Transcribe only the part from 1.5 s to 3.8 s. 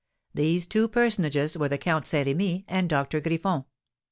were the Count Saint Remy and Doctor Griffon.